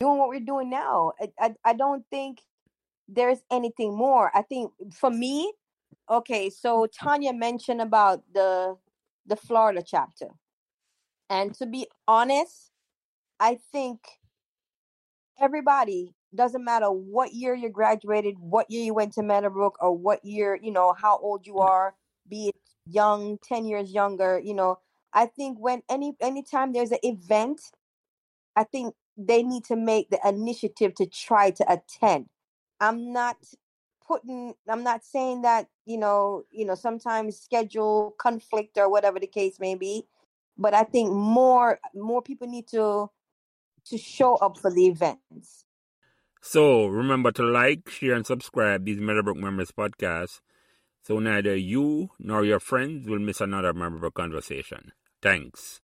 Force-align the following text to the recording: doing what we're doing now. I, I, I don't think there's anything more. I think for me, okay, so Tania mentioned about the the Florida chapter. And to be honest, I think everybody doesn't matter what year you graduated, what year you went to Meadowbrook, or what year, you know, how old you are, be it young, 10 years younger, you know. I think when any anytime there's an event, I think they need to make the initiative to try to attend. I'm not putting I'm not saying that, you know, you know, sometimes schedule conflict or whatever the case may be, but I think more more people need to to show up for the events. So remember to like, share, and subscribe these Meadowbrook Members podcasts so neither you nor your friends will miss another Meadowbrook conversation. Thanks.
doing 0.00 0.18
what 0.18 0.28
we're 0.28 0.40
doing 0.40 0.70
now. 0.70 1.12
I, 1.20 1.28
I, 1.38 1.54
I 1.64 1.72
don't 1.74 2.04
think 2.10 2.40
there's 3.08 3.40
anything 3.50 3.96
more. 3.96 4.30
I 4.34 4.42
think 4.42 4.72
for 4.92 5.10
me, 5.10 5.52
okay, 6.10 6.50
so 6.50 6.86
Tania 6.86 7.32
mentioned 7.32 7.80
about 7.80 8.22
the 8.32 8.76
the 9.26 9.36
Florida 9.36 9.82
chapter. 9.86 10.28
And 11.28 11.54
to 11.56 11.66
be 11.66 11.86
honest, 12.06 12.70
I 13.38 13.58
think 13.72 14.00
everybody 15.38 16.14
doesn't 16.34 16.64
matter 16.64 16.86
what 16.90 17.32
year 17.34 17.54
you 17.54 17.68
graduated, 17.68 18.36
what 18.38 18.70
year 18.70 18.84
you 18.84 18.94
went 18.94 19.12
to 19.14 19.22
Meadowbrook, 19.22 19.76
or 19.80 19.96
what 19.96 20.24
year, 20.24 20.58
you 20.60 20.70
know, 20.70 20.94
how 20.94 21.18
old 21.18 21.46
you 21.46 21.58
are, 21.58 21.94
be 22.28 22.48
it 22.48 22.56
young, 22.86 23.38
10 23.46 23.66
years 23.66 23.92
younger, 23.92 24.38
you 24.38 24.54
know. 24.54 24.78
I 25.12 25.26
think 25.26 25.58
when 25.58 25.82
any 25.90 26.14
anytime 26.20 26.72
there's 26.72 26.92
an 26.92 26.98
event, 27.02 27.60
I 28.56 28.64
think 28.64 28.94
they 29.18 29.44
need 29.44 29.64
to 29.66 29.76
make 29.76 30.10
the 30.10 30.20
initiative 30.26 30.94
to 30.96 31.06
try 31.06 31.52
to 31.52 31.66
attend. 31.72 32.28
I'm 32.80 33.12
not 33.12 33.38
putting 34.06 34.54
I'm 34.68 34.84
not 34.84 35.04
saying 35.04 35.42
that, 35.44 35.68
you 35.86 35.98
know, 35.98 36.44
you 36.52 36.66
know, 36.66 36.76
sometimes 36.76 37.40
schedule 37.40 38.16
conflict 38.20 38.78
or 38.78 38.90
whatever 38.90 39.20
the 39.20 39.28
case 39.28 39.60
may 39.60 39.76
be, 39.76 40.06
but 40.58 40.74
I 40.74 40.84
think 40.84 41.12
more 41.12 41.80
more 41.94 42.22
people 42.22 42.48
need 42.48 42.68
to 42.70 43.10
to 43.86 43.98
show 43.98 44.36
up 44.36 44.58
for 44.58 44.72
the 44.72 44.86
events. 44.88 45.66
So 46.42 46.86
remember 46.86 47.32
to 47.32 47.42
like, 47.44 47.88
share, 47.90 48.14
and 48.14 48.26
subscribe 48.26 48.84
these 48.84 49.00
Meadowbrook 49.00 49.38
Members 49.38 49.72
podcasts 49.72 50.40
so 51.04 51.18
neither 51.20 51.56
you 51.56 52.10
nor 52.18 52.44
your 52.44 52.60
friends 52.60 53.08
will 53.08 53.18
miss 53.20 53.40
another 53.40 53.74
Meadowbrook 53.74 54.14
conversation. 54.14 54.92
Thanks. 55.22 55.76